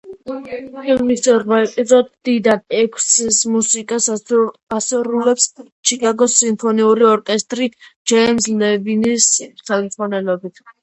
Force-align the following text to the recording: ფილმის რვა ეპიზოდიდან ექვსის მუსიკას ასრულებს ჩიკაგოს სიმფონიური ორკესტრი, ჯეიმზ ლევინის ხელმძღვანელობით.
ფილმის 0.75 1.27
რვა 1.41 1.57
ეპიზოდიდან 1.65 2.63
ექვსის 2.79 3.37
მუსიკას 3.57 4.07
ასრულებს 4.15 5.47
ჩიკაგოს 5.91 6.37
სიმფონიური 6.41 7.09
ორკესტრი, 7.13 7.67
ჯეიმზ 8.13 8.53
ლევინის 8.65 9.29
ხელმძღვანელობით. 9.71 10.65